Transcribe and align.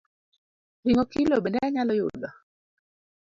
Ring’o 0.83 1.03
kilo 1.13 1.35
bende 1.43 1.59
anyalo 1.67 1.93
yudo? 1.99 2.29